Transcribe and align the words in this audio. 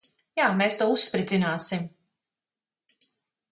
Jā. 0.39 0.45
Mēs 0.61 0.77
to 0.79 0.87
uzspridzināsim. 0.93 1.85